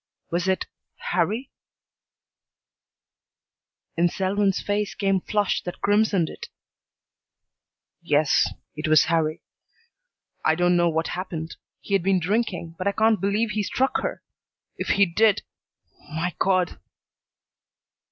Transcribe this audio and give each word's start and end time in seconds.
Was 0.31 0.47
it 0.47 0.65
Harrie?" 1.11 1.51
In 3.95 4.09
Selwyn's 4.09 4.59
face 4.59 4.95
came 4.95 5.21
flush 5.21 5.61
that 5.61 5.79
crimsoned 5.79 6.27
it. 6.27 6.47
"Yes, 8.01 8.51
it 8.75 8.87
was 8.87 9.03
Harrie. 9.09 9.43
I 10.43 10.55
don't 10.55 10.75
know 10.75 10.89
what 10.89 11.09
happened. 11.09 11.55
He 11.81 11.93
had 11.93 12.01
been 12.01 12.19
drinking, 12.19 12.73
but 12.79 12.87
I 12.87 12.93
can't 12.93 13.21
believe 13.21 13.51
he 13.51 13.61
struck 13.61 13.97
her. 14.01 14.23
If 14.75 14.87
he 14.97 15.05
did 15.05 15.43
my 16.11 16.33
God!" 16.39 16.79